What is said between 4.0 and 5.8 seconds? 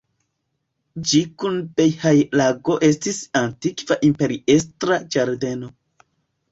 imperiestra ĝardeno.